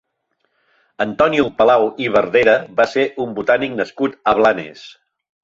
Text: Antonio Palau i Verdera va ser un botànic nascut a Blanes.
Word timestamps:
Antonio 1.03 1.45
Palau 1.59 1.85
i 2.05 2.09
Verdera 2.15 2.57
va 2.81 2.87
ser 2.95 3.05
un 3.27 3.37
botànic 3.41 3.79
nascut 3.83 4.19
a 4.33 4.37
Blanes. 4.43 4.89